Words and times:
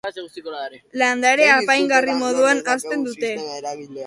Landare 1.01 1.45
apaingarri 1.59 2.17
moduan 2.25 2.65
hazten 2.75 3.05
dute 3.11 3.35